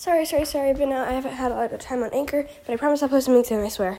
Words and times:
Sorry, 0.00 0.24
sorry, 0.24 0.46
sorry, 0.46 0.72
but 0.72 0.88
now 0.88 1.04
I 1.04 1.12
haven't 1.12 1.34
had 1.34 1.52
a 1.52 1.54
lot 1.54 1.74
of 1.74 1.78
time 1.78 2.02
on 2.02 2.08
Anchor, 2.14 2.46
but 2.64 2.72
I 2.72 2.76
promise 2.78 3.02
I'll 3.02 3.10
post 3.10 3.26
something 3.26 3.44
soon, 3.44 3.62
I 3.62 3.68
swear. 3.68 3.88